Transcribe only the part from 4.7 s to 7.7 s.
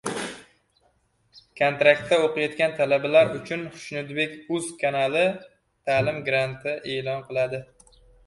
kanali ta’lim granti e’lon qiladi